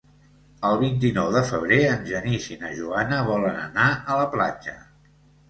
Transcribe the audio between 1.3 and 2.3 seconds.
de febrer en